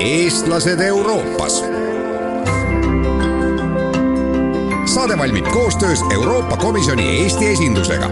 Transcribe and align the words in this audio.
eestlased 0.00 0.80
Euroopas. 0.80 1.64
saade 4.94 5.18
valmib 5.18 5.46
koostöös 5.52 6.04
Euroopa 6.14 6.56
Komisjoni 6.56 7.22
Eesti 7.22 7.52
esindusega. 7.52 8.10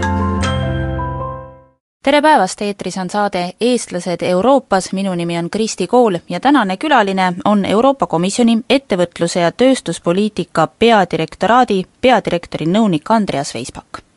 Tere 2.03 2.21
päevast, 2.21 2.61
eetris 2.61 2.97
on 2.97 3.09
saade 3.09 3.53
Eestlased 3.61 4.21
Euroopas, 4.21 4.93
minu 4.93 5.15
nimi 5.15 5.37
on 5.37 5.49
Kristi 5.49 5.87
Kool 5.87 6.17
ja 6.29 6.39
tänane 6.39 6.77
külaline 6.77 7.33
on 7.45 7.65
Euroopa 7.65 8.07
Komisjoni 8.07 8.57
ettevõtluse 8.69 9.39
ja 9.39 9.51
tööstuspoliitika 9.51 10.67
peadirektoraadi 10.79 11.85
peadirektori 12.01 12.65
nõunik 12.65 13.11
Andreas 13.11 13.53
Veispak 13.53 14.12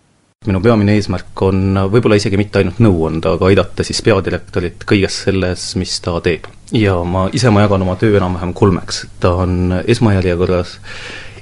minu 0.47 0.61
peamine 0.65 0.97
eesmärk 0.97 1.43
on 1.47 1.81
võib-olla 1.93 2.19
isegi 2.21 2.39
mitte 2.41 2.61
ainult 2.61 2.81
nõu 2.83 3.07
anda, 3.09 3.35
aga 3.37 3.51
aidata 3.51 3.87
siis 3.87 4.03
peadirektorit 4.07 4.87
kõiges 4.89 5.23
selles, 5.27 5.69
mis 5.81 5.99
ta 6.05 6.19
teeb. 6.25 6.49
ja 6.73 6.97
ma 7.05 7.27
ise, 7.33 7.51
ma 7.51 7.65
jagan 7.67 7.87
oma 7.87 7.97
töö 8.01 8.17
enam-vähem 8.19 8.55
kolmeks, 8.57 9.05
ta 9.21 9.35
on 9.45 9.81
esmajärjekorras 9.87 10.79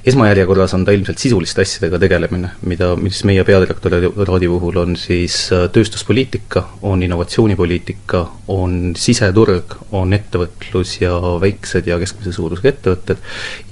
esmajärjekorras 0.05 0.73
on 0.77 0.85
ta 0.85 0.93
ilmselt 0.93 1.17
sisuliste 1.21 1.63
asjadega 1.65 1.99
tegelemine, 2.01 2.51
mida, 2.69 2.91
mis 2.99 3.23
meie 3.27 3.43
peadirektoraadi 3.47 4.49
puhul 4.51 4.77
on 4.81 4.95
siis 4.99 5.37
äh, 5.55 5.65
tööstuspoliitika, 5.73 6.63
on 6.85 7.03
innovatsioonipoliitika, 7.05 8.21
on 8.53 8.93
siseturg, 8.99 9.77
on 9.97 10.13
ettevõtlus 10.17 10.99
ja 11.01 11.15
väiksed 11.41 11.89
ja 11.89 11.97
keskmise 12.01 12.35
suurusega 12.35 12.73
ettevõtted 12.73 13.23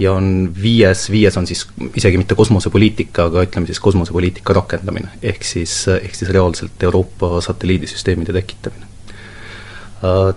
ja 0.02 0.16
on 0.18 0.32
viies, 0.62 1.06
viies 1.14 1.38
on 1.38 1.50
siis 1.50 1.68
isegi 1.94 2.22
mitte 2.22 2.38
kosmosepoliitika, 2.40 3.30
aga 3.30 3.46
ütleme 3.46 3.70
siis 3.70 3.82
kosmosepoliitika 3.84 4.58
rakendamine. 4.58 5.14
ehk 5.22 5.46
siis, 5.46 5.84
ehk 6.00 6.16
siis 6.16 6.34
reaalselt 6.34 6.84
Euroopa 6.90 7.42
satelliidisüsteemide 7.46 8.34
tekitamine 8.34 8.93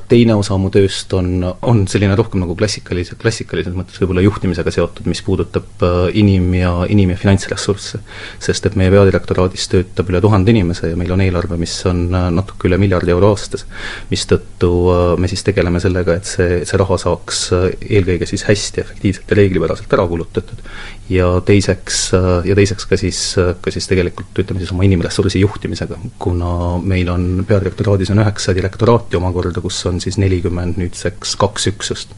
teine 0.08 0.36
osa 0.38 0.56
mu 0.60 0.68
tööst 0.70 1.10
on, 1.16 1.42
on 1.66 1.82
selline 1.90 2.14
rohkem 2.18 2.42
nagu 2.42 2.54
klassikalise, 2.58 3.16
klassikalises 3.18 3.74
mõttes 3.74 3.98
võib-olla 3.98 4.22
juhtimisega 4.22 4.70
seotud, 4.74 5.08
mis 5.10 5.22
puudutab 5.26 5.82
äh, 5.82 5.96
inim- 6.20 6.54
ja, 6.54 6.72
inim- 6.92 7.10
ja 7.10 7.18
finantsressursse. 7.18 7.98
sest 8.42 8.68
et 8.68 8.76
meie 8.78 8.92
peadirektoraadis 8.94 9.66
töötab 9.72 10.12
üle 10.12 10.20
tuhande 10.22 10.54
inimese 10.54 10.92
ja 10.92 10.98
meil 10.98 11.10
on 11.12 11.24
eelarve, 11.24 11.58
mis 11.58 11.74
on 11.90 12.04
äh, 12.14 12.28
natuke 12.34 12.68
üle 12.70 12.78
miljardi 12.78 13.14
euro 13.14 13.32
aastas, 13.34 13.66
mistõttu 14.12 14.70
me 15.18 15.28
siis 15.30 15.42
tegeleme 15.46 15.80
sellega, 15.82 16.14
et 16.20 16.28
see, 16.28 16.60
see 16.68 16.78
raha 16.78 16.98
saaks 17.00 17.42
eelkõige 17.56 18.28
siis 18.28 18.46
hästi, 18.46 18.84
efektiivselt 18.84 19.32
ja 19.32 19.40
reeglipäraselt 19.40 19.92
ära 19.96 20.06
kulutatud. 20.08 20.62
Ja 21.10 21.28
teiseks, 21.46 22.10
ja 22.46 22.54
teiseks 22.58 22.86
ka 22.90 22.98
siis, 22.98 23.20
ka 23.62 23.70
siis 23.70 23.86
tegelikult 23.86 24.38
ütleme 24.42 24.62
siis 24.62 24.72
oma 24.74 24.86
inimressursi 24.86 25.42
juhtimisega, 25.42 25.98
kuna 26.22 26.78
meil 26.82 27.10
on 27.12 27.44
peadirektoraadis 27.46 28.10
on 28.14 28.22
üheksa 28.24 28.54
direktoraati 28.56 29.18
omakorda, 29.18 29.55
kus 29.64 29.78
on 29.88 30.00
siis 30.02 30.18
nelikümmend 30.22 30.80
nüüdseks 30.80 31.34
kaks 31.40 31.70
üksust. 31.72 32.14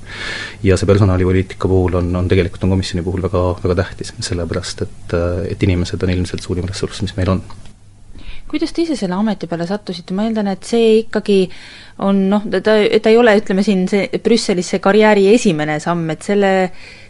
ja 0.62 0.76
see 0.76 0.88
personalipoliitika 0.90 1.70
puhul 1.70 1.98
on, 2.00 2.10
on 2.16 2.28
tegelikult 2.28 2.64
on 2.64 2.76
komisjoni 2.76 3.04
puhul 3.06 3.24
väga, 3.24 3.44
väga 3.64 3.80
tähtis, 3.82 4.12
sellepärast 4.20 4.84
et, 4.86 5.16
et 5.52 5.66
inimesed 5.68 6.02
on 6.02 6.14
ilmselt 6.14 6.44
suurim 6.44 6.68
ressurss, 6.68 7.02
mis 7.02 7.16
meil 7.18 7.34
on 7.36 7.42
kuidas 8.48 8.72
te 8.72 8.82
ise 8.82 8.96
selle 8.96 9.12
ameti 9.18 9.46
peale 9.46 9.66
sattusite, 9.68 10.14
ma 10.16 10.24
eeldan, 10.24 10.48
et 10.54 10.64
see 10.64 11.02
ikkagi 11.02 11.42
on 12.06 12.22
noh, 12.30 12.46
ta, 12.48 12.62
ta 12.64 13.10
ei 13.12 13.18
ole, 13.20 13.34
ütleme 13.42 13.64
siin 13.66 13.84
see 13.90 14.22
Brüsselis 14.24 14.72
see 14.72 14.80
karjääri 14.80 15.26
esimene 15.34 15.76
samm, 15.84 16.08
et 16.14 16.24
selle 16.24 16.52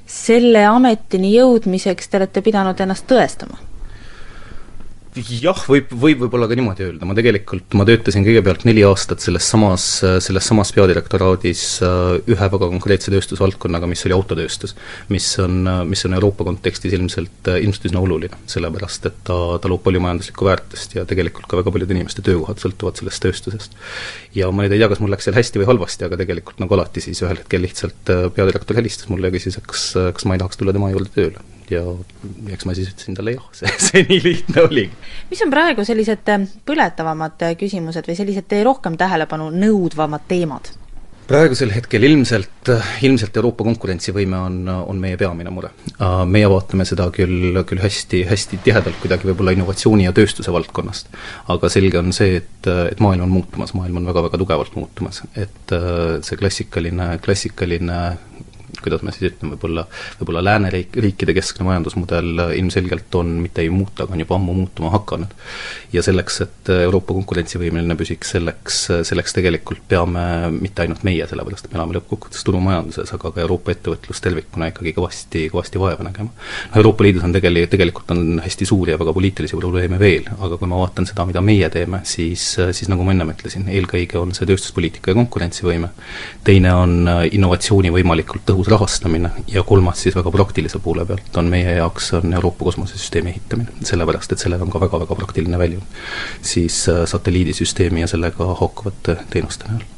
selle 0.08 0.64
ametini 0.64 1.34
jõudmiseks 1.34 2.08
te 2.08 2.16
olete 2.20 2.42
pidanud 2.44 2.80
ennast 2.80 3.06
tõestama? 3.10 3.67
Jah, 5.18 5.58
võib, 5.68 5.90
võib 5.92 6.22
võib-olla 6.24 6.48
ka 6.50 6.56
niimoodi 6.58 6.84
öelda, 6.86 7.06
ma 7.08 7.14
tegelikult, 7.16 7.74
ma 7.78 7.86
töötasin 7.88 8.24
kõigepealt 8.26 8.64
neli 8.68 8.84
aastat 8.86 9.22
selles 9.24 9.46
samas, 9.50 9.86
selles 10.24 10.46
samas 10.48 10.70
peadirektoraadis 10.76 11.62
äh, 11.86 11.98
ühe 12.30 12.48
väga 12.54 12.70
konkreetse 12.74 13.12
tööstusvaldkonnaga, 13.14 13.88
mis 13.90 14.04
oli 14.06 14.16
autotööstus. 14.16 14.76
mis 15.12 15.26
on, 15.42 15.66
mis 15.88 16.04
on 16.06 16.16
Euroopa 16.18 16.46
kontekstis 16.48 16.94
ilmselt, 16.96 17.50
ilmselt 17.50 17.90
üsna 17.90 18.02
oluline, 18.04 18.40
sellepärast 18.50 19.10
et 19.10 19.20
ta, 19.26 19.38
ta 19.58 19.72
loob 19.72 19.84
palju 19.86 20.02
majanduslikku 20.04 20.48
väärtust 20.48 20.96
ja 20.98 21.06
tegelikult 21.08 21.50
ka 21.50 21.60
väga 21.60 21.74
paljude 21.74 21.96
inimeste 21.96 22.24
töökohad 22.26 22.62
sõltuvad 22.62 23.00
sellest 23.00 23.24
tööstusest. 23.24 23.78
ja 24.38 24.50
ma 24.52 24.64
nüüd 24.64 24.76
ei 24.76 24.82
tea, 24.82 24.90
kas 24.92 25.02
mul 25.04 25.14
läks 25.14 25.28
seal 25.28 25.38
hästi 25.38 25.62
või 25.62 25.70
halvasti, 25.72 26.08
aga 26.08 26.20
tegelikult 26.22 26.62
nagu 26.62 26.78
alati 26.78 27.04
siis 27.04 27.22
ühel 27.24 27.40
hetkel 27.42 27.64
lihtsalt 27.66 28.14
äh, 28.14 28.26
peadirektor 28.34 28.78
helistas 28.78 29.10
mulle 29.12 29.30
ja 29.30 29.38
küsis, 29.38 29.60
kas, 29.66 29.92
kas 30.14 30.28
ma 30.28 30.36
ei 30.36 30.44
tahaks 30.44 30.60
tulla 30.60 30.76
tema 30.76 30.92
juurde 30.94 31.14
tööle 31.14 31.57
ja 31.72 31.84
eks 32.54 32.66
ma 32.68 32.74
siis 32.76 32.90
ütlesin 32.92 33.16
talle 33.18 33.36
jah, 33.36 33.46
see, 33.56 33.70
see 33.88 34.04
nii 34.08 34.20
lihtne 34.24 34.64
oligi. 34.64 35.14
mis 35.30 35.44
on 35.44 35.54
praegu 35.54 35.86
sellised 35.86 36.34
äh, 36.34 36.50
põletavamad 36.68 37.46
äh, 37.46 37.54
küsimused 37.60 38.08
või 38.08 38.18
sellised 38.18 38.58
rohkem 38.66 38.98
tähelepanu 39.00 39.50
nõudvamad 39.54 40.28
teemad? 40.30 40.70
praegusel 41.28 41.68
hetkel 41.74 42.06
ilmselt, 42.08 42.70
äh, 42.72 42.92
ilmselt 43.04 43.36
Euroopa 43.36 43.66
konkurentsivõime 43.66 44.38
on, 44.40 44.62
on 44.68 45.00
meie 45.00 45.18
peamine 45.20 45.52
mure. 45.52 45.74
Meie 46.24 46.48
vaatame 46.48 46.86
seda 46.88 47.10
küll, 47.12 47.58
küll 47.68 47.82
hästi, 47.82 48.22
hästi 48.30 48.62
tihedalt 48.64 48.96
kuidagi 49.02 49.28
võib-olla 49.28 49.52
innovatsiooni 49.52 50.06
ja 50.06 50.14
tööstuse 50.16 50.54
valdkonnast. 50.54 51.12
aga 51.52 51.68
selge 51.72 52.00
on 52.00 52.14
see, 52.16 52.40
et, 52.40 52.70
et 52.94 53.02
maailm 53.04 53.26
on 53.26 53.34
muutumas, 53.34 53.74
maailm 53.76 54.00
on 54.00 54.08
väga-väga 54.08 54.40
tugevalt 54.40 54.80
muutumas. 54.80 55.20
et 55.36 55.76
see 56.24 56.40
klassikaline, 56.40 57.10
klassikaline 57.24 58.00
kuidas 58.84 59.04
ma 59.06 59.14
siis 59.14 59.32
ütlen, 59.32 59.52
võib-olla, 59.54 59.86
võib-olla 60.20 60.44
lääneriik, 60.44 60.96
riikide 61.02 61.34
keskne 61.36 61.66
majandusmudel 61.68 62.44
ilmselgelt 62.58 63.14
on, 63.18 63.36
mitte 63.42 63.62
ei 63.64 63.70
muuta, 63.72 64.04
aga 64.04 64.16
on 64.16 64.24
juba 64.24 64.38
ammu 64.38 64.54
muutuma 64.60 64.92
hakanud. 64.94 65.34
ja 65.92 66.02
selleks, 66.04 66.40
et 66.44 66.72
Euroopa 66.74 67.14
konkurentsivõimeline 67.16 67.96
püsiks, 67.98 68.32
selleks, 68.36 68.80
selleks 69.08 69.36
tegelikult 69.36 69.82
peame 69.88 70.24
mitte 70.54 70.84
ainult 70.84 71.04
meie, 71.06 71.26
sellepärast 71.28 71.68
et 71.68 71.72
me 71.72 71.80
elame 71.80 71.96
lõppkokkuvõttes 71.98 72.44
turumajanduses, 72.46 73.12
aga 73.16 73.32
ka 73.34 73.42
Euroopa 73.44 73.72
ettevõtlus 73.74 74.22
tervikuna 74.24 74.70
ikkagi 74.72 74.94
kõvasti, 74.96 75.46
kõvasti 75.52 75.80
vaeva 75.82 76.06
nägema. 76.06 76.32
noh, 76.32 76.76
Euroopa 76.80 77.06
Liidus 77.06 77.24
on 77.24 77.34
tegeli-, 77.36 77.66
tegelikult 77.70 78.10
on 78.14 78.42
hästi 78.44 78.68
suuri 78.68 78.94
ja 78.94 79.00
väga 79.00 79.14
poliitilisi 79.16 79.56
probleeme 79.56 79.98
veel, 79.98 80.28
aga 80.38 80.58
kui 80.60 80.70
ma 80.70 80.80
vaatan 80.82 81.08
seda, 81.08 81.26
mida 81.28 81.42
meie 81.44 81.70
teeme, 81.72 82.02
siis, 82.08 82.44
siis 82.72 82.90
nagu 82.92 83.06
ma 83.06 83.14
ennem 83.14 83.32
ütlesin, 83.34 83.68
eelkõige 83.72 84.20
on 84.20 84.34
see 84.36 84.48
tööstuspoliitika 84.48 85.12
ja 85.12 85.18
konkurentsivõime, 85.18 85.90
teine 86.44 86.74
on 86.74 86.96
innovatsiooni 87.32 87.92
võimalikult 87.94 88.46
tõhus 88.48 88.67
tõhus 88.68 88.78
rahastamine 88.78 89.30
ja 89.48 89.62
kolmas 89.62 90.02
siis 90.02 90.16
väga 90.16 90.30
praktilise 90.30 90.78
poole 90.78 91.04
pealt 91.06 91.36
on 91.36 91.50
meie 91.50 91.76
jaoks, 91.78 92.12
on 92.18 92.34
Euroopa 92.34 92.64
kosmosesüsteemi 92.64 93.30
ehitamine. 93.30 93.68
sellepärast, 93.84 94.32
et 94.32 94.38
sellel 94.38 94.62
on 94.62 94.70
ka 94.70 94.80
väga-väga 94.80 95.14
praktiline 95.14 95.58
väljund 95.58 95.82
siis 96.42 96.88
äh, 96.88 97.04
satelliidisüsteemi 97.06 98.00
ja 98.00 98.08
sellega 98.08 98.54
haakuvate 98.54 99.16
teenuste 99.30 99.68
näol 99.68 99.97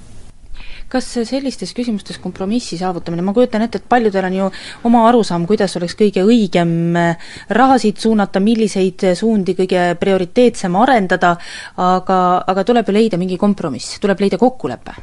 kas 0.91 1.07
sellistes 1.29 1.73
küsimustes 1.77 2.19
kompromissi 2.23 2.79
saavutamine, 2.81 3.23
ma 3.23 3.35
kujutan 3.35 3.63
ette, 3.63 3.79
et 3.79 3.89
paljudel 3.89 4.27
on 4.27 4.37
ju 4.37 4.49
oma 4.91 5.05
arusaam, 5.09 5.47
kuidas 5.47 5.77
oleks 5.79 5.95
kõige 5.99 6.25
õigem 6.27 6.73
äh, 6.99 7.29
rahasid 7.55 8.01
suunata, 8.03 8.43
milliseid 8.43 9.05
suundi 9.19 9.55
kõige 9.59 9.85
prioriteetsem 10.01 10.75
arendada, 10.81 11.37
aga, 11.81 12.19
aga 12.51 12.65
tuleb 12.67 12.91
ju 12.91 12.97
leida 12.97 13.21
mingi 13.21 13.39
kompromiss, 13.39 14.01
tuleb 14.03 14.25
leida 14.25 14.39
kokkulepe? 14.41 14.97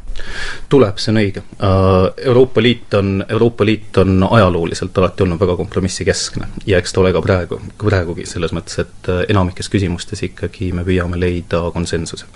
tuleb, 0.70 0.98
see 1.00 1.14
on 1.14 1.22
õige. 1.22 1.44
Äh, 1.64 1.96
Euroopa 2.28 2.64
Liit 2.64 2.94
on, 3.00 3.24
Euroopa 3.30 3.66
Liit 3.66 3.98
on 4.04 4.28
ajalooliselt 4.28 4.98
alati 5.00 5.24
olnud 5.24 5.40
väga 5.40 5.56
kompromissikeskne 5.59 6.52
ja 6.68 6.81
eks 6.81 6.94
ta 6.94 7.02
ole 7.04 7.14
ka 7.16 7.22
praegu, 7.24 7.62
praegugi, 7.80 8.28
selles 8.28 8.52
mõttes, 8.56 8.81
et 8.84 9.12
äh, 9.14 9.24
enamikes 9.31 9.72
küsimustes 9.72 10.25
ikkagi 10.28 10.74
me 10.75 10.84
püüame 10.88 11.19
leida 11.19 11.64
konsensuse. 11.74 12.28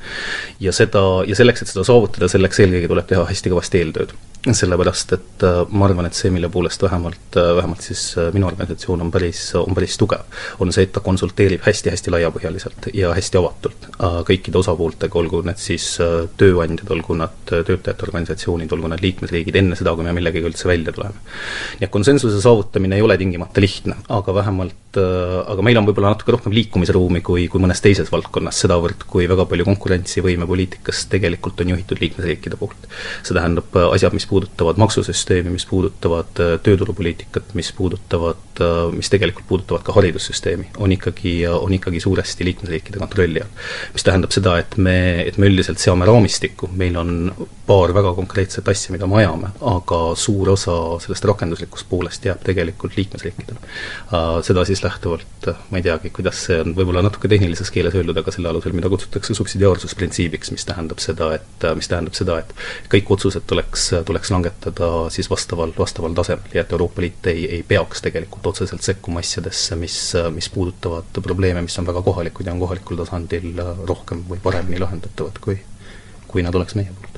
ja 0.59 0.71
seda, 0.71 1.03
ja 1.27 1.35
selleks, 1.35 1.65
et 1.65 1.73
seda 1.73 1.83
saavutada, 1.87 2.31
selleks 2.31 2.63
eelkõige 2.63 2.91
tuleb 2.91 3.11
teha 3.11 3.27
hästi 3.27 3.40
hästi 3.41 3.55
kõvasti 3.55 3.81
eeltööd 3.81 4.19
sellepärast 4.41 5.11
et 5.13 5.43
äh, 5.45 5.59
ma 5.69 5.85
arvan, 5.85 6.07
et 6.09 6.17
see, 6.17 6.31
mille 6.33 6.49
poolest 6.49 6.81
vähemalt, 6.81 7.35
äh, 7.37 7.51
vähemalt 7.59 7.83
siis 7.85 8.01
äh, 8.17 8.31
minu 8.33 8.47
organisatsioon 8.49 9.03
on 9.05 9.11
päris, 9.13 9.41
on 9.59 9.75
päris 9.77 9.97
tugev, 10.01 10.23
on 10.63 10.73
see, 10.73 10.87
et 10.87 10.93
ta 10.95 11.03
konsulteerib 11.05 11.61
hästi-hästi 11.67 12.13
laiapõhjaliselt 12.15 12.89
ja 12.97 13.13
hästi 13.13 13.37
avatult 13.37 13.85
kõikide 14.25 14.57
osapooltega, 14.57 15.19
olgu 15.19 15.43
need 15.45 15.61
siis 15.61 15.85
tööandjad, 16.41 16.89
olgu 16.95 17.19
nad 17.19 17.37
töötajate 17.51 18.07
organisatsioonid, 18.07 18.73
olgu 18.73 18.89
nad 18.89 19.03
liikmesriigid, 19.03 19.59
enne 19.61 19.77
seda, 19.77 19.93
kui 19.93 20.07
me 20.07 20.15
millegagi 20.17 20.49
üldse 20.49 20.69
välja 20.69 20.93
tuleme. 20.95 21.21
nii 21.77 21.85
et 21.85 21.93
konsensuse 21.93 22.41
saavutamine 22.41 22.97
ei 22.97 23.05
ole 23.05 23.19
tingimata 23.21 23.61
lihtne, 23.61 23.99
aga 24.09 24.33
vähemalt, 24.41 24.80
aga 24.99 25.63
meil 25.65 25.77
on 25.79 25.87
võib-olla 25.87 26.11
natuke 26.13 26.33
rohkem 26.35 26.53
liikumisruumi 26.55 27.21
kui, 27.25 27.45
kui 27.51 27.61
mõnes 27.63 27.81
teises 27.83 28.09
valdkonnas, 28.11 28.59
sedavõrd 28.63 29.05
kui 29.09 29.27
väga 29.29 29.45
palju 29.49 29.67
konkurentsivõime 29.67 30.47
poliitikast 30.49 31.09
tegelikult 31.11 31.61
on 31.63 31.73
juhitud 31.73 32.01
liikmesriikide 32.01 32.59
poolt. 32.59 32.87
see 33.23 33.35
tähendab 33.37 33.75
asjad, 33.83 34.15
mis 34.17 34.27
puudutavad 34.27 34.79
maksusüsteemi, 34.81 35.53
mis 35.53 35.65
puudutavad 35.69 36.41
äh, 36.43 36.53
tööturupoliitikat, 36.63 37.53
mis 37.57 37.71
puudutavad, 37.77 38.43
äh, 38.59 38.91
mis 38.95 39.09
tegelikult 39.13 39.47
puudutavad 39.47 39.85
ka 39.87 39.95
haridussüsteemi, 39.95 40.71
on 40.77 40.91
ikkagi, 40.97 41.35
on 41.47 41.73
ikkagi 41.77 42.03
suuresti 42.03 42.47
liikmesriikide 42.49 42.99
kontrolli 42.99 43.41
all. 43.43 43.63
mis 43.93 44.07
tähendab 44.07 44.35
seda, 44.35 44.57
et 44.59 44.77
me, 44.77 44.97
et 45.25 45.37
me 45.37 45.49
üldiselt 45.51 45.79
seame 45.79 46.07
raamistikku, 46.09 46.71
meil 46.77 46.97
on 46.99 47.31
paar 47.67 47.93
väga 47.95 48.13
konkreetset 48.17 48.67
asja, 48.67 48.91
mida 48.95 49.07
me 49.07 49.21
ajame, 49.21 49.53
aga 49.71 50.01
suur 50.19 50.51
osa 50.55 50.77
sellest 51.03 51.27
rakenduslikust 51.29 51.87
poolest 51.89 52.25
jääb 52.27 52.43
tegelikult 52.45 52.97
liikmesriikidele. 52.99 53.61
Äh, 54.11 54.41
seda 54.45 54.65
siis 54.67 54.80
millest 54.81 54.83
lähtuvalt, 54.83 55.69
ma 55.69 55.77
ei 55.77 55.83
teagi, 55.83 56.09
kuidas 56.13 56.45
see 56.45 56.57
on 56.61 56.73
võib-olla 56.75 57.01
natuke 57.03 57.29
tehnilises 57.29 57.71
keeles 57.71 57.93
öeldud, 57.95 58.17
aga 58.17 58.31
selle 58.31 58.49
alusel, 58.49 58.73
mida 58.73 58.89
kutsutakse 58.89 59.33
subsidiaarsusprintsiibiks, 59.37 60.51
mis 60.51 60.65
tähendab 60.65 60.99
seda, 60.99 61.31
et, 61.35 61.65
mis 61.77 61.89
tähendab 61.89 62.15
seda, 62.17 62.39
et 62.41 62.53
kõik 62.91 63.11
otsused 63.15 63.45
tuleks, 63.47 63.91
tuleks 64.05 64.31
langetada 64.33 65.09
siis 65.13 65.29
vastaval, 65.29 65.73
vastaval 65.77 66.15
tasemel 66.17 66.55
ja 66.55 66.65
et 66.65 66.71
Euroopa 66.71 67.01
Liit 67.01 67.31
ei, 67.31 67.45
ei 67.59 67.63
peaks 67.67 68.01
tegelikult 68.01 68.51
otseselt 68.53 68.85
sekkuma 68.85 69.21
asjadesse, 69.21 69.77
mis, 69.79 69.99
mis 70.33 70.49
puudutavad 70.53 71.21
probleeme, 71.21 71.63
mis 71.65 71.77
on 71.81 71.89
väga 71.89 72.03
kohalikud 72.05 72.47
ja 72.47 72.55
on 72.55 72.63
kohalikul 72.63 73.01
tasandil 73.03 73.53
rohkem 73.87 74.25
või 74.29 74.41
paremini 74.43 74.81
lahendatavad, 74.81 75.41
kui, 75.41 75.59
kui 76.27 76.45
nad 76.45 76.55
oleks 76.55 76.77
meie 76.79 76.93
poolt 76.93 77.10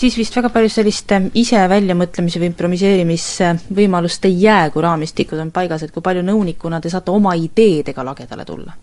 siis 0.00 0.16
vist 0.18 0.36
väga 0.36 0.50
palju 0.52 0.70
sellist 0.72 1.12
ähm, 1.16 1.30
ise 1.38 1.60
väljamõtlemise 1.70 2.40
või 2.40 2.50
improviseerimisvõimalust 2.52 4.28
ei 4.28 4.38
jää, 4.46 4.70
kui 4.74 4.84
raamistikud 4.84 5.40
on 5.42 5.50
paigas, 5.54 5.84
et 5.84 5.94
kui 5.94 6.04
palju 6.04 6.24
nõunikuna 6.26 6.80
te 6.80 6.92
saate 6.92 7.12
oma 7.12 7.36
ideedega 7.38 8.06
lagedale 8.06 8.46
tulla? 8.48 8.76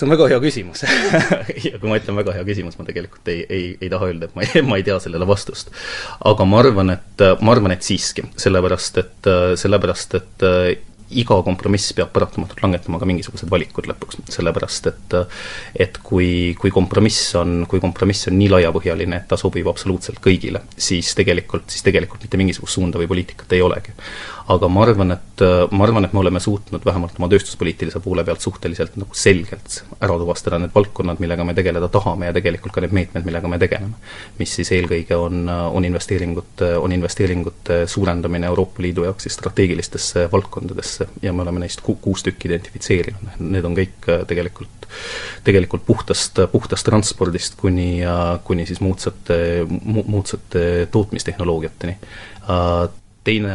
see 0.00 0.06
on 0.06 0.14
väga 0.14 0.28
hea 0.30 0.40
küsimus 0.40 0.84
ja 1.66 1.78
kui 1.80 1.90
ma 1.90 1.98
ütlen 1.98 2.16
väga 2.16 2.32
hea 2.38 2.44
küsimus, 2.46 2.78
ma 2.78 2.86
tegelikult 2.88 3.28
ei, 3.28 3.42
ei, 3.52 3.64
ei 3.80 3.90
taha 3.92 4.08
öelda, 4.08 4.30
et 4.30 4.36
ma 4.38 4.46
ei, 4.46 4.62
ma 4.70 4.78
ei 4.80 4.86
tea 4.86 4.96
sellele 5.02 5.26
vastust. 5.28 5.74
aga 6.30 6.46
ma 6.48 6.62
arvan, 6.62 6.94
et, 6.94 7.26
ma 7.42 7.56
arvan, 7.56 7.74
et 7.74 7.84
siiski, 7.84 8.24
sellepärast 8.40 9.02
et, 9.02 9.30
sellepärast 9.60 10.16
et 10.20 10.46
iga 11.10 11.40
kompromiss 11.46 11.94
peab 11.96 12.12
paratamatult 12.14 12.62
langetama 12.62 13.00
ka 13.00 13.08
mingisugused 13.08 13.50
valikud 13.50 13.88
lõpuks, 13.90 14.20
sellepärast 14.30 14.90
et 14.92 15.16
et 15.80 15.98
kui, 16.04 16.54
kui 16.60 16.70
kompromiss 16.74 17.34
on, 17.40 17.64
kui 17.70 17.82
kompromiss 17.82 18.28
on 18.30 18.38
nii 18.38 18.50
laiapõhjaline, 18.54 19.22
et 19.22 19.28
ta 19.30 19.38
sobib 19.40 19.68
absoluutselt 19.70 20.20
kõigile, 20.22 20.62
siis 20.78 21.14
tegelikult, 21.18 21.68
siis 21.70 21.86
tegelikult 21.86 22.26
mitte 22.26 22.40
mingisugust 22.40 22.78
suunda 22.78 23.00
või 23.00 23.10
poliitikat 23.10 23.56
ei 23.56 23.64
olegi 23.64 23.96
aga 24.50 24.68
ma 24.72 24.82
arvan, 24.84 25.14
et, 25.14 25.42
ma 25.70 25.84
arvan, 25.86 26.06
et 26.06 26.14
me 26.14 26.22
oleme 26.22 26.40
suutnud 26.42 26.84
vähemalt 26.86 27.18
oma 27.18 27.28
tööstuspoliitilise 27.30 28.00
poole 28.02 28.24
pealt 28.26 28.42
suhteliselt 28.42 28.96
nagu 28.98 29.16
selgelt 29.16 29.80
ära 30.00 30.16
tuvastada 30.18 30.58
need 30.60 30.74
valdkonnad, 30.74 31.20
millega 31.22 31.46
me 31.46 31.54
tegeleda 31.56 31.90
tahame 31.92 32.30
ja 32.30 32.34
tegelikult 32.36 32.74
ka 32.74 32.84
need 32.84 32.94
meetmed, 32.96 33.26
millega 33.26 33.50
me 33.50 33.60
tegeleme. 33.62 33.98
mis 34.38 34.54
siis 34.58 34.72
eelkõige 34.74 35.18
on, 35.18 35.44
on 35.48 35.86
investeeringute, 35.86 36.72
on 36.78 36.92
investeeringute 36.96 37.82
suurendamine 37.90 38.50
Euroopa 38.50 38.82
Liidu 38.82 39.06
jaoks 39.06 39.28
siis 39.28 39.38
strateegilistesse 39.38 40.26
valdkondadesse 40.32 40.99
ja 41.22 41.32
me 41.32 41.44
oleme 41.44 41.64
neist 41.64 41.84
ku-, 41.84 41.98
kuus 42.02 42.24
tükki 42.26 42.50
identifitseerinud, 42.50 43.36
need 43.40 43.68
on 43.68 43.76
kõik 43.78 44.08
tegelikult, 44.30 44.88
tegelikult 45.46 45.84
puhtast, 45.86 46.42
puhtast 46.52 46.86
transpordist 46.88 47.58
kuni, 47.60 48.00
kuni 48.44 48.66
siis 48.68 48.82
moodsate, 48.84 49.38
moodsate 49.68 50.64
tootmistehnoloogiateni. 50.92 51.96
Teine 53.24 53.54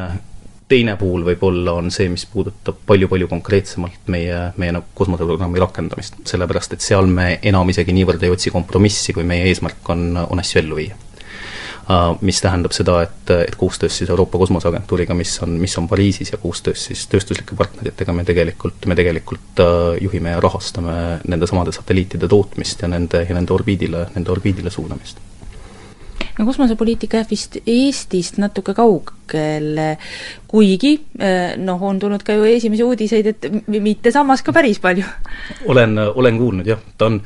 teine 0.68 0.96
pool 0.98 1.26
võib-olla 1.26 1.76
on 1.80 1.92
see, 1.94 2.08
mis 2.10 2.26
puudutab 2.30 2.80
palju-palju 2.90 3.30
konkreetsemalt 3.30 4.10
meie, 4.14 4.40
meie 4.62 4.74
nagu 4.74 4.90
kosmoseprogrammi 4.98 5.62
rakendamist, 5.62 6.18
sellepärast 6.30 6.76
et 6.76 6.86
seal 6.86 7.10
me 7.10 7.36
enam 7.46 7.70
isegi 7.70 7.94
niivõrd 7.96 8.26
ei 8.26 8.34
otsi 8.34 8.54
kompromissi, 8.54 9.14
kui 9.14 9.28
meie 9.28 9.46
eesmärk 9.52 9.94
on, 9.94 10.08
on 10.26 10.42
asju 10.42 10.64
ellu 10.64 10.80
viia. 10.82 11.05
Uh, 11.86 12.16
mis 12.26 12.40
tähendab 12.42 12.74
seda, 12.74 12.96
et, 13.06 13.30
et 13.36 13.56
koostöös 13.62 13.98
siis 14.00 14.10
Euroopa 14.10 14.40
Kosmoseagentuuriga, 14.42 15.14
mis 15.14 15.36
on, 15.46 15.52
mis 15.62 15.78
on 15.78 15.86
Pariisis 15.88 16.32
ja 16.34 16.40
koostöös 16.42 16.88
siis 16.90 17.04
tööstuslike 17.12 17.54
partneritega 17.56 18.14
me 18.14 18.26
tegelikult, 18.26 18.88
me 18.90 18.98
tegelikult 18.98 19.62
uh, 19.62 19.92
juhime 20.02 20.34
ja 20.34 20.42
rahastame 20.42 20.96
nendesamade 21.28 21.76
satelliitide 21.78 22.28
tootmist 22.32 22.82
ja 22.82 22.90
nende, 22.90 23.22
ja 23.30 23.38
nende 23.38 23.54
orbiidile, 23.54 24.08
nende 24.16 24.34
orbiidile 24.34 24.74
suunamist 24.74 25.22
no 26.40 26.46
kosmosepoliitika 26.46 27.20
jääb 27.22 27.32
vist 27.32 27.58
Eestist 27.64 28.40
natuke 28.42 28.76
kaugele, 28.76 29.88
kuigi 30.52 30.94
eh, 31.20 31.56
noh, 31.62 31.82
on 31.84 32.00
tulnud 32.00 32.24
ka 32.26 32.36
ju 32.36 32.48
esimesi 32.50 32.84
uudiseid, 32.84 33.30
et 33.32 33.70
mitte 33.72 34.12
samas 34.12 34.44
ka 34.44 34.54
päris 34.56 34.82
palju. 34.84 35.06
olen, 35.72 35.98
olen 36.14 36.40
kuulnud 36.42 36.68
jah, 36.68 36.82
ta 36.98 37.10
on 37.12 37.22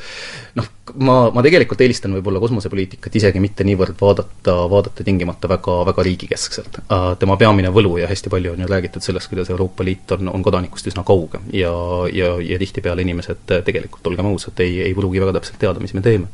noh, 0.60 0.70
ma, 0.96 1.18
ma 1.34 1.44
tegelikult 1.46 1.82
eelistan 1.82 2.14
võib-olla 2.18 2.42
kosmosepoliitikat 2.44 3.16
isegi 3.20 3.42
mitte 3.44 3.66
niivõrd 3.68 3.98
vaadata, 4.02 4.56
vaadata 4.72 5.04
tingimata 5.04 5.50
väga, 5.52 5.80
väga 5.92 6.06
riigikeskselt. 6.08 6.82
tema 7.20 7.38
peamine 7.38 7.72
võlu 7.74 7.98
ja 8.00 8.08
hästi 8.10 8.30
palju 8.30 8.54
on 8.54 8.64
ju 8.64 8.68
räägitud 8.70 9.06
sellest, 9.06 9.30
kuidas 9.30 9.50
Euroopa 9.50 9.84
Liit 9.84 10.12
on, 10.18 10.30
on 10.34 10.44
kodanikust 10.44 10.88
üsna 10.92 11.04
kauge 11.08 11.42
ja, 11.54 11.72
ja, 12.14 12.34
ja 12.42 12.60
tihtipeale 12.60 13.02
inimesed 13.06 13.56
tegelikult, 13.66 14.06
olgem 14.08 14.30
ausad, 14.30 14.60
ei, 14.64 14.82
ei 14.88 14.94
pruugi 14.98 15.22
väga 15.22 15.36
täpselt 15.38 15.60
teada, 15.62 15.82
mis 15.84 15.94
me 15.94 16.04
teeme. 16.06 16.28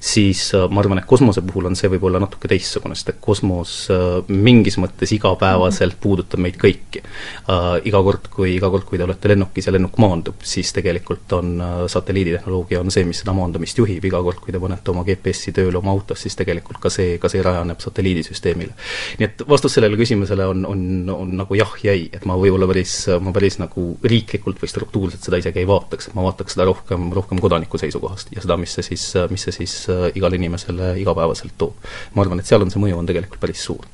siis 0.00 0.48
äh, 0.54 0.66
ma 0.70 0.82
arvan, 0.82 1.02
et 1.02 1.08
kosmose 1.08 1.42
puhul 1.46 1.68
on 1.70 1.76
see 1.78 1.90
võib-olla 1.92 2.20
natuke 2.22 2.50
teistsugune, 2.50 2.96
sest 2.98 3.14
et 3.14 3.20
kosmos 3.24 3.74
äh, 3.94 4.06
mingis 4.28 4.78
mõttes 4.80 5.12
igapäevaselt 5.16 5.98
puudutab 6.00 6.42
meid 6.44 6.58
kõiki. 6.60 7.02
Äh, 7.02 7.68
iga 7.88 8.02
kord, 8.04 8.30
kui, 8.34 8.54
iga 8.56 8.70
kord, 8.72 8.86
kui 8.88 9.00
te 9.00 9.06
olete 9.06 9.32
lennukis 9.32 9.68
ja 9.68 9.74
lennuk 9.74 9.98
maandub, 10.02 10.42
siis 10.46 10.72
tegelikult 10.76 11.32
on 11.38 11.56
satelliiditehnoloogia 11.90 12.82
on 12.82 12.92
see, 12.94 13.06
mis 13.08 13.22
seda 13.22 13.34
maandumist 13.36 13.78
juhib, 13.78 13.97
iga 14.04 14.20
kord, 14.22 14.38
kui 14.42 14.54
te 14.54 14.60
panete 14.62 14.92
oma 14.92 15.04
GPS-i 15.06 15.52
tööle 15.56 15.80
oma 15.80 15.92
autos, 15.94 16.20
siis 16.22 16.36
tegelikult 16.38 16.80
ka 16.82 16.90
see, 16.92 17.16
ka 17.18 17.30
see 17.32 17.42
rajaneb 17.44 17.80
satelliidisüsteemile. 17.82 18.74
nii 19.18 19.26
et 19.26 19.44
vastus 19.48 19.74
sellele 19.74 19.98
küsimusele 19.98 20.46
on, 20.46 20.64
on, 20.68 20.84
on 21.14 21.34
nagu 21.42 21.58
jah 21.58 21.74
ja 21.82 21.94
ei, 21.96 22.08
et 22.12 22.24
ma 22.28 22.36
võib-olla 22.38 22.68
päris, 22.70 22.94
ma 23.24 23.34
päris 23.34 23.58
nagu 23.62 23.88
riiklikult 24.04 24.62
või 24.62 24.70
struktuurselt 24.70 25.24
seda 25.24 25.40
isegi 25.42 25.62
ei 25.62 25.68
vaataks, 25.68 26.10
et 26.10 26.18
ma 26.18 26.26
vaataks 26.28 26.56
seda 26.56 26.68
rohkem, 26.68 27.10
rohkem 27.16 27.42
kodaniku 27.42 27.80
seisukohast 27.80 28.32
ja 28.34 28.44
seda, 28.44 28.58
mis 28.60 28.74
see 28.78 28.86
siis, 28.92 29.10
mis 29.32 29.48
see 29.48 29.60
siis 29.60 29.76
äh, 29.92 30.08
igale 30.18 30.40
inimesele 30.40 30.94
igapäevaselt 31.02 31.56
toob. 31.58 31.86
ma 32.14 32.24
arvan, 32.24 32.42
et 32.42 32.48
seal 32.50 32.64
on 32.64 32.72
see 32.74 32.82
mõju, 32.82 32.98
on 32.98 33.08
tegelikult 33.08 33.42
päris 33.42 33.64
suur. 33.68 33.86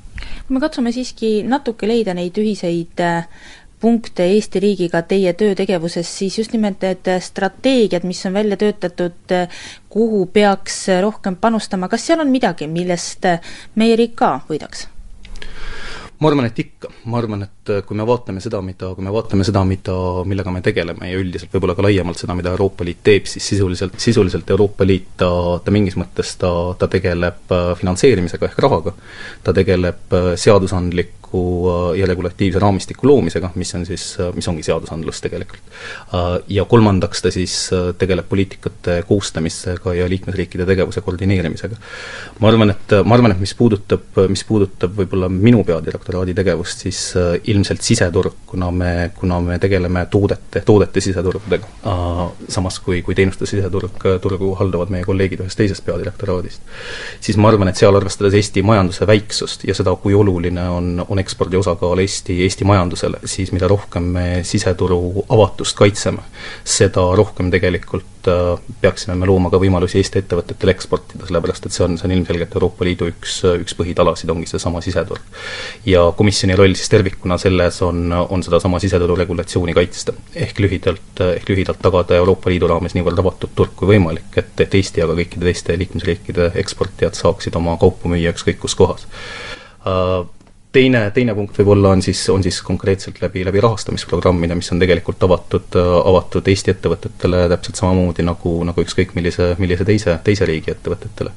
kui 0.47 0.57
me 0.57 0.63
katsume 0.63 0.93
siiski 0.95 1.37
natuke 1.49 1.89
leida 1.89 2.15
neid 2.17 2.37
ühiseid 2.41 3.01
äh, 3.05 3.29
punkte 3.81 4.27
Eesti 4.37 4.63
riigiga 4.63 5.03
teie 5.09 5.33
töötegevuses, 5.37 6.09
siis 6.19 6.39
just 6.39 6.55
nimelt 6.57 6.83
need 6.85 7.11
strateegiad, 7.21 8.07
mis 8.09 8.25
on 8.27 8.39
välja 8.39 8.57
töötatud, 8.61 9.37
kuhu 9.93 10.25
peaks 10.33 10.87
rohkem 11.03 11.37
panustama, 11.37 11.91
kas 11.93 12.07
seal 12.07 12.25
on 12.25 12.33
midagi, 12.33 12.71
millest 12.71 13.29
meie 13.77 13.97
riik 14.01 14.17
ka 14.23 14.39
võidaks? 14.49 14.89
ma 16.25 16.31
arvan, 16.31 16.47
et 16.49 16.59
ikka, 16.63 16.89
ma 17.11 17.19
arvan, 17.19 17.43
et 17.45 17.71
kui 17.87 17.97
me 17.99 18.05
vaatame 18.07 18.41
seda, 18.41 18.61
mida, 18.65 18.93
kui 18.97 19.05
me 19.05 19.13
vaatame 19.13 19.45
seda, 19.47 19.65
mida, 19.69 19.97
millega 20.29 20.53
me 20.55 20.63
tegeleme 20.65 21.11
ja 21.11 21.19
üldiselt 21.21 21.53
võib-olla 21.53 21.75
ka 21.77 21.85
laiemalt 21.85 22.21
seda, 22.21 22.37
mida 22.39 22.53
Euroopa 22.55 22.87
Liit 22.87 23.03
teeb, 23.07 23.27
siis 23.31 23.45
sisuliselt, 23.51 23.99
sisuliselt 24.01 24.51
Euroopa 24.55 24.87
Liit, 24.87 25.11
ta, 25.21 25.29
ta 25.65 25.75
mingis 25.75 25.99
mõttes, 26.01 26.37
ta, 26.41 26.51
ta 26.79 26.89
tegeleb 26.93 27.55
finantseerimisega 27.81 28.49
ehk 28.49 28.63
rahaga, 28.65 28.95
ta 29.45 29.57
tegeleb 29.57 30.17
seadusandlik, 30.41 31.24
õigusliku 31.35 31.95
äh, 31.95 31.99
ja 31.99 32.07
regulatiivse 32.07 32.59
raamistiku 32.59 33.09
loomisega, 33.09 33.51
mis 33.55 33.75
on 33.75 33.87
siis, 33.87 34.17
äh, 34.21 34.33
mis 34.35 34.49
ongi 34.49 34.63
seadusandlus 34.63 35.21
tegelikult. 35.21 35.63
Äh, 36.15 36.43
ja 36.49 36.65
kolmandaks 36.65 37.23
ta 37.23 37.31
siis 37.31 37.71
tegeleb 37.99 38.29
poliitikate 38.29 39.03
koostamisega 39.09 39.95
ja 39.95 40.09
liikmesriikide 40.09 40.67
tegevuse 40.67 41.01
koordineerimisega. 41.01 41.77
ma 42.41 42.49
arvan, 42.49 42.71
et, 42.71 42.95
ma 43.05 43.15
arvan, 43.15 43.33
et 43.33 43.41
mis 43.41 43.55
puudutab, 43.55 44.03
mis 44.29 44.45
puudutab 44.45 44.95
võib-olla 44.97 45.29
minu 45.29 45.65
peadirektoraadi 45.65 46.35
tegevust, 46.35 46.85
siis 46.87 47.15
ilmselt 47.45 47.83
siseturg, 47.83 48.35
kuna 48.47 48.71
me, 48.71 49.11
kuna 49.15 49.41
me 49.41 49.59
tegeleme 49.59 50.07
toodete, 50.11 50.63
toodete 50.67 51.01
siseturgudega, 51.01 51.67
samas 52.49 52.79
kui, 52.81 53.03
kui 53.03 53.15
teenuste 53.15 53.47
siseturg, 53.47 54.03
turgu 54.23 54.55
haldavad 54.59 54.93
meie 54.93 55.05
kolleegid 55.05 55.45
ühest 55.45 55.59
teisest 55.59 55.85
peadirektoraadist, 55.87 56.63
siis 57.25 57.39
ma 57.41 57.51
arvan, 57.51 57.71
et 57.71 57.81
seal 57.81 57.97
arvestades 57.97 58.35
Eesti 58.39 58.63
majanduse 58.67 59.07
väiksust 59.07 59.65
ja 59.69 59.77
seda, 59.77 59.95
kui 60.01 60.15
oluline 60.15 60.69
on, 60.71 61.05
on 61.09 61.24
ekspordi 61.25 61.59
osakaal 61.59 62.03
Eesti, 62.05 62.37
Eesti 62.45 62.67
majandusele, 62.69 63.23
siis 63.29 63.53
mida 63.55 63.69
rohkem 63.71 64.11
me 64.17 64.27
siseturu 64.47 65.25
avatust 65.33 65.77
kaitseme, 65.79 66.23
seda 66.69 67.05
rohkem 67.17 67.51
tegelikult 67.53 68.29
äh, 68.31 68.61
peaksime 68.83 69.17
me 69.19 69.29
looma 69.29 69.51
ka 69.53 69.61
võimalusi 69.63 69.99
Eesti 70.01 70.21
ettevõtetele 70.23 70.75
eksportida, 70.75 71.27
sellepärast 71.29 71.69
et 71.69 71.77
see 71.77 71.87
on, 71.87 71.97
see 72.01 72.09
on 72.09 72.15
ilmselgelt 72.17 72.57
Euroopa 72.59 72.87
Liidu 72.87 73.09
üks, 73.11 73.39
üks 73.65 73.77
põhitalasid, 73.79 74.31
ongi 74.35 74.49
seesama 74.51 74.83
siseturg. 74.85 75.25
ja 75.89 76.05
komisjoni 76.17 76.59
roll 76.59 76.77
siis 76.79 76.93
tervikuna 76.93 77.39
selles 77.41 77.81
on, 77.87 78.13
on 78.13 78.45
sedasama 78.47 78.81
siseturu 78.83 79.17
regulatsiooni 79.21 79.75
kaitsta. 79.77 80.15
ehk 80.47 80.61
lühidalt, 80.65 81.25
ehk 81.31 81.49
lühidalt 81.49 81.83
tagada 81.83 82.21
Euroopa 82.21 82.53
Liidu 82.53 82.71
raames 82.71 82.95
niivõrd 82.95 83.25
avatud 83.25 83.57
turg 83.57 83.75
kui 83.77 83.95
võimalik, 83.97 84.31
et, 84.37 84.55
et 84.61 84.79
Eesti, 84.81 85.03
aga 85.05 85.17
kõikide 85.19 85.51
teiste 85.51 85.79
liikmesriikide 85.81 86.53
eksportijad 86.63 87.19
saaksid 87.19 87.57
oma 87.61 87.77
kaupu 87.81 88.11
müüa 88.13 88.35
ükskõik 88.35 88.61
kus 88.63 88.77
kohas 88.79 89.07
uh, 89.85 90.25
teine, 90.75 91.05
teine 91.15 91.35
punkt 91.37 91.59
võib-olla 91.61 91.95
on 91.95 92.03
siis, 92.05 92.21
on 92.33 92.43
siis 92.45 92.59
konkreetselt 92.67 93.21
läbi, 93.23 93.45
läbi 93.47 93.63
rahastamisprogrammide, 93.65 94.57
mis 94.59 94.73
on 94.75 94.83
tegelikult 94.83 95.23
avatud, 95.27 95.79
avatud 95.79 96.51
Eesti 96.51 96.75
ettevõtetele 96.75 97.47
täpselt 97.55 97.81
samamoodi 97.81 98.27
nagu, 98.27 98.57
nagu 98.67 98.85
ükskõik 98.85 99.15
millise, 99.19 99.55
millise 99.63 99.87
teise, 99.89 100.19
teise 100.27 100.49
riigi 100.51 100.75
ettevõtetele. 100.75 101.35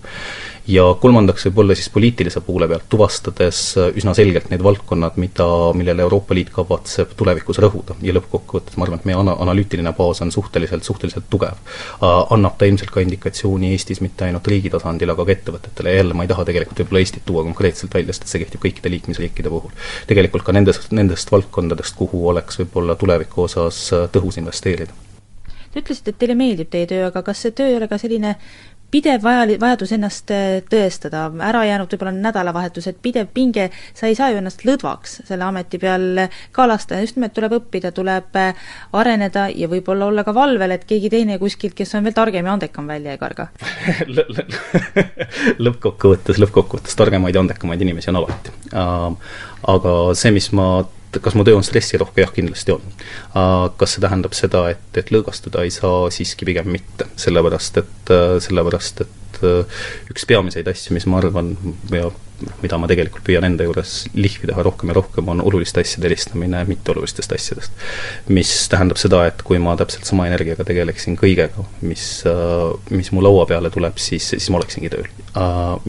Ja 0.67 0.83
kolmandaks 0.99 1.47
võib-olla 1.47 1.75
siis 1.77 1.89
poliitilise 1.93 2.41
poole 2.43 2.67
pealt, 2.67 2.87
tuvastades 2.91 3.59
üsna 3.97 4.13
selgelt 4.17 4.49
need 4.51 4.63
valdkonnad, 4.63 5.15
mida, 5.21 5.47
millele 5.77 6.03
Euroopa 6.03 6.35
Liit 6.35 6.51
kavatseb 6.55 7.13
tulevikus 7.19 7.61
rõhuda 7.63 7.95
ja 8.03 8.15
lõppkokkuvõttes 8.17 8.77
ma 8.77 8.87
arvan, 8.87 9.01
et 9.01 9.07
meie 9.07 9.19
ana-, 9.19 9.37
analüütiline 9.45 9.93
baas 9.97 10.21
on 10.25 10.33
suhteliselt, 10.33 10.83
suhteliselt 10.87 11.29
tugev. 11.31 11.61
Annab 12.03 12.59
ta 12.59 12.67
ilmselt 12.67 12.91
ka 12.93 13.03
indikatsiooni 13.05 13.71
Eestis 13.75 14.03
mitte 14.03 14.27
ainult 14.27 14.47
riigi 14.51 14.71
tasandil, 14.73 15.13
aga 15.13 15.25
ka 15.25 15.35
ettevõtetele 15.37 15.95
ja 15.95 16.03
jälle 16.03 16.17
ma 16.17 16.27
ei 16.27 16.31
taha 16.33 16.47
tegelikult 16.51 16.83
võib-olla 16.83 17.03
Eestit 17.05 17.25
tuua 17.25 17.47
konkreetselt 17.47 17.95
välja, 17.95 18.15
sest 18.15 18.27
see 18.31 18.43
kehtib 18.43 18.63
kõikide 18.67 18.91
liikmesriikide 18.91 19.53
puhul. 19.53 19.73
tegelikult 20.11 20.47
ka 20.47 20.55
nendest, 20.55 20.91
nendest 20.91 21.31
valdkondadest, 21.31 21.95
kuhu 21.95 22.27
oleks 22.33 22.59
võib-olla 22.63 22.99
tuleviku 22.99 23.47
osas 23.47 23.85
tõhus 24.11 24.41
investeerida 24.41 25.07
Te 25.77 25.83
ütlesite, 25.83 26.13
et 26.13 26.17
teile 26.17 26.33
meeldib 26.33 26.69
teie 26.73 26.87
töö, 26.89 27.03
aga 27.09 27.21
kas 27.21 27.43
see 27.43 27.53
töö 27.53 27.67
ei 27.69 27.75
ole 27.77 27.85
ka 27.91 27.99
selline 28.01 28.31
pidev 28.91 29.23
vaja, 29.23 29.45
vajadus 29.59 29.91
ennast 29.95 30.31
äh, 30.31 30.59
tõestada, 30.69 31.27
ära 31.43 31.63
jäänud 31.67 31.91
võib-olla 31.91 32.13
nädalavahetused, 32.15 32.99
pidev 33.03 33.29
pinge, 33.33 33.69
sa 33.97 34.07
ei 34.07 34.15
saa 34.17 34.31
ju 34.31 34.39
ennast 34.41 34.63
lõdvaks 34.67 35.21
selle 35.27 35.47
ameti 35.47 35.79
peal 35.81 36.23
ka 36.55 36.67
lasta, 36.69 36.99
just 37.03 37.17
nimelt 37.19 37.35
tuleb 37.35 37.57
õppida, 37.59 37.91
tuleb 37.95 38.39
äh, 38.39 38.67
areneda 38.97 39.47
ja 39.53 39.69
võib-olla 39.71 40.07
olla 40.11 40.23
ka 40.27 40.35
valvel, 40.35 40.75
et 40.75 40.87
keegi 40.87 41.11
teine 41.13 41.39
kuskilt, 41.41 41.75
kes 41.77 41.95
on 41.99 42.07
veel 42.07 42.15
targem 42.17 42.47
ja 42.47 42.55
andekam, 42.55 42.87
välja 42.87 43.15
ei 43.15 43.21
karga 43.21 43.49
lõppkokkuvõttes, 45.65 46.39
lõppkokkuvõttes 46.43 46.97
targemaid 46.97 47.35
ja 47.35 47.43
andekamaid 47.43 47.81
inimesi 47.83 48.11
on 48.11 48.21
alati. 48.21 48.53
Aga 49.67 49.93
see, 50.17 50.31
mis 50.35 50.51
ma 50.55 50.69
kas 51.23 51.37
mu 51.37 51.45
töö 51.47 51.57
on 51.59 51.65
stressirohke, 51.65 52.21
jah, 52.23 52.33
kindlasti 52.35 52.75
on. 52.75 52.83
Kas 53.77 53.95
see 53.95 54.03
tähendab 54.03 54.35
seda, 54.37 54.67
et, 54.73 54.87
et 54.99 55.11
lõõgastuda 55.13 55.65
ei 55.65 55.73
saa, 55.73 56.07
siiski 56.13 56.47
pigem 56.49 56.69
mitte, 56.73 57.09
sellepärast 57.19 57.81
et, 57.83 58.13
sellepärast 58.47 59.05
et 59.05 59.43
üks 60.11 60.25
peamiseid 60.29 60.67
asju, 60.71 60.95
mis 60.97 61.05
ma 61.09 61.19
arvan, 61.21 61.55
ja 61.93 62.09
mida 62.61 62.77
ma 62.77 62.87
tegelikult 62.89 63.25
püüan 63.25 63.45
enda 63.47 63.65
juures 63.65 63.93
lihvida 64.17 64.53
üha 64.53 64.65
rohkem 64.67 64.91
ja 64.91 64.97
rohkem, 64.97 65.29
on 65.31 65.41
oluliste 65.41 65.81
asjade 65.81 66.09
eristamine 66.09 66.63
mitteolulistest 66.69 67.33
asjadest. 67.33 67.85
mis 68.29 68.51
tähendab 68.69 69.01
seda, 69.01 69.23
et 69.29 69.41
kui 69.45 69.59
ma 69.61 69.75
täpselt 69.79 70.05
sama 70.09 70.27
energiaga 70.29 70.65
tegeleksin 70.67 71.17
kõigega, 71.19 71.65
mis, 71.81 72.05
mis 72.93 73.11
mu 73.13 73.25
laua 73.25 73.47
peale 73.49 73.71
tuleb, 73.73 73.97
siis, 74.01 74.29
siis 74.35 74.49
ma 74.53 74.61
oleksingi 74.61 74.93
tööl. 74.93 75.09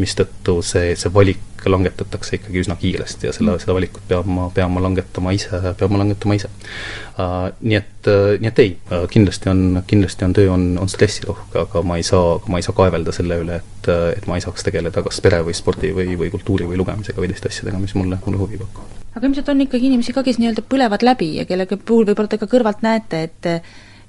Mistõttu 0.01 0.59
see, 0.65 0.95
see 0.97 1.13
valik 1.13 1.58
langetatakse 1.67 2.39
ikkagi 2.39 2.63
üsna 2.63 2.77
kiiresti 2.79 3.27
ja 3.29 3.33
selle, 3.35 3.57
seda 3.59 3.75
valikut 3.77 4.05
pean 4.09 4.29
ma, 4.31 4.47
pean 4.55 4.71
ma 4.73 4.83
langetama 4.85 5.33
ise, 5.35 5.61
pean 5.79 5.93
ma 5.93 6.03
langetama 6.03 6.37
ise 6.39 6.51
uh,. 6.51 7.49
Nii 7.61 7.79
et 7.81 8.11
uh,, 8.11 8.37
nii 8.39 8.51
et 8.51 8.63
ei 8.63 8.71
uh,, 8.77 9.07
kindlasti 9.11 9.51
on, 9.51 9.83
kindlasti 9.91 10.27
on 10.29 10.37
töö, 10.39 10.53
on, 10.55 10.69
on 10.81 10.93
stressirohke, 10.93 11.65
aga 11.65 11.83
ma 11.83 11.99
ei 11.99 12.07
saa, 12.07 12.39
ma 12.49 12.61
ei 12.61 12.67
saa 12.67 12.77
kaevelda 12.79 13.15
selle 13.17 13.41
üle, 13.43 13.59
et, 13.59 13.91
et 14.15 14.31
ma 14.31 14.39
ei 14.39 14.45
saaks 14.45 14.67
tegeleda 14.69 15.03
kas 15.07 15.21
pere 15.25 15.43
või 15.47 15.57
spordi 15.57 15.91
või, 15.97 16.15
või 16.21 16.31
kultuuri 16.35 16.69
või 16.71 16.79
lugemisega 16.81 17.23
või 17.23 17.33
teiste 17.33 17.51
asjadega, 17.53 17.83
mis 17.83 17.97
mulle, 17.99 18.21
mulle 18.25 18.43
huvi 18.45 18.63
pakuvad. 18.63 19.05
aga 19.15 19.27
ilmselt 19.27 19.53
on 19.55 19.67
ikkagi 19.67 19.91
inimesi 19.91 20.15
ka, 20.15 20.23
kes 20.27 20.39
nii-öelda 20.39 20.65
põlevad 20.71 21.05
läbi 21.07 21.35
ja 21.41 21.49
kelle 21.49 21.67
puhul 21.77 22.07
võib-olla 22.09 22.31
te 22.31 22.41
ka 22.41 22.51
kõrvalt 22.51 22.87
näete, 22.87 23.27
et 23.29 23.53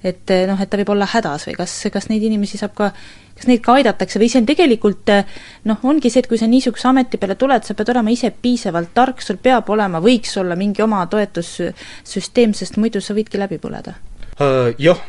et 0.03 0.36
noh, 0.48 0.60
et 0.62 0.70
ta 0.70 0.79
võib 0.79 0.94
olla 0.94 1.08
hädas 1.10 1.48
või 1.50 1.58
kas, 1.58 1.74
kas 1.91 2.08
neid 2.12 2.24
inimesi 2.24 2.60
saab 2.60 2.75
ka 2.77 2.94
kas 3.39 3.48
neid 3.48 3.62
ka 3.63 3.77
aidatakse 3.79 4.20
või 4.20 4.29
see 4.32 4.41
on 4.41 4.48
tegelikult 4.50 5.12
noh, 5.70 5.84
ongi 5.88 6.12
see, 6.12 6.24
et 6.24 6.29
kui 6.29 6.39
sa 6.39 6.48
niisuguse 6.50 6.89
ameti 6.89 7.20
peale 7.22 7.38
tuled, 7.39 7.63
sa 7.65 7.75
pead 7.77 7.94
olema 7.94 8.12
ise 8.13 8.32
piisavalt 8.36 8.91
tark, 8.96 9.24
sul 9.24 9.39
peab 9.41 9.70
olema, 9.72 10.01
võiks 10.03 10.36
olla 10.41 10.58
mingi 10.60 10.84
oma 10.86 11.06
toetussüsteem, 11.12 12.56
sest 12.58 12.79
muidu 12.82 13.03
sa 13.03 13.15
võidki 13.18 13.39
läbi 13.41 13.62
põleda 13.62 13.96
uh,? 13.96 14.74
Jah, 14.79 15.00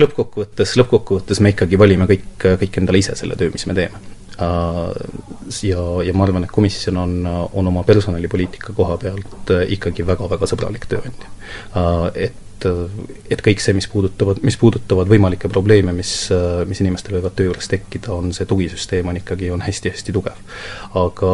lõppkokkuvõttes, 0.00 0.76
lõppkokkuvõttes 0.80 1.40
me 1.44 1.54
ikkagi 1.54 1.80
valime 1.80 2.08
kõik, 2.10 2.28
kõik 2.44 2.82
endale 2.82 3.00
ise 3.00 3.16
selle 3.18 3.38
töö, 3.40 3.52
mis 3.54 3.66
me 3.70 3.76
teeme 3.80 4.02
uh,. 4.44 4.92
Ja, 5.64 5.80
ja 6.04 6.12
ma 6.16 6.24
arvan, 6.24 6.46
et 6.46 6.52
komisjon 6.52 6.96
on, 7.00 7.18
on 7.28 7.66
oma 7.68 7.82
personalipoliitika 7.86 8.72
koha 8.76 8.96
pealt 9.00 9.52
ikkagi 9.72 10.06
väga-väga 10.08 10.48
sõbralik 10.48 10.88
tööandja. 10.88 11.28
Et 12.16 12.43
et, 12.54 12.66
et 13.34 13.42
kõik 13.44 13.62
see, 13.62 13.74
mis 13.76 13.88
puudutavad, 13.90 14.40
mis 14.46 14.56
puudutavad 14.60 15.10
võimalikke 15.10 15.50
probleeme, 15.52 15.92
mis, 15.96 16.12
mis 16.68 16.82
inimestel 16.82 17.18
võivad 17.18 17.36
töö 17.36 17.50
juures 17.50 17.68
tekkida, 17.70 18.12
on 18.14 18.32
see 18.36 18.48
tugisüsteem 18.48 19.10
on 19.10 19.20
ikkagi, 19.20 19.50
on 19.54 19.64
hästi-hästi 19.64 20.14
tugev. 20.14 20.38
aga, 21.00 21.32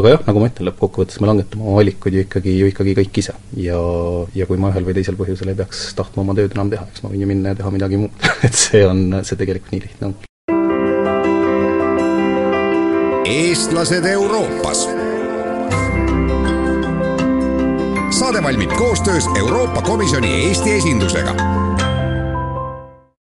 aga 0.00 0.14
jah, 0.14 0.26
nagu 0.28 0.42
ma 0.42 0.50
ütlen, 0.50 0.68
lõppkokkuvõttes 0.70 1.20
me 1.20 1.30
langetame 1.30 1.66
oma 1.66 1.78
valikuid 1.80 2.18
ju 2.18 2.26
ikkagi, 2.26 2.58
ju 2.60 2.70
ikkagi 2.72 2.96
kõik 3.00 3.22
ise. 3.24 3.36
ja, 3.60 3.80
ja 4.34 4.48
kui 4.50 4.60
ma 4.60 4.72
ühel 4.74 4.86
või 4.86 4.96
teisel 4.98 5.18
põhjusel 5.20 5.52
ei 5.52 5.58
peaks 5.58 5.88
tahtma 5.98 6.24
oma 6.24 6.36
tööd 6.38 6.54
enam 6.56 6.70
teha, 6.72 6.86
eks 6.92 7.04
ma 7.04 7.12
võin 7.12 7.24
ju 7.24 7.30
minna 7.30 7.54
ja 7.54 7.60
teha 7.62 7.74
midagi 7.74 8.00
muud 8.04 8.30
et 8.46 8.54
see 8.66 8.84
on, 8.86 9.20
see 9.22 9.40
tegelikult 9.40 9.74
nii 9.74 9.84
lihtne 9.88 10.12
ongi. 10.12 10.30
eestlased 13.34 14.04
Euroopas 14.06 14.86
saade 18.24 18.42
valmib 18.42 18.70
koostöös 18.70 19.24
Euroopa 19.38 19.82
Komisjoni 19.82 20.44
Eesti 20.44 20.72
esindusega 20.72 21.63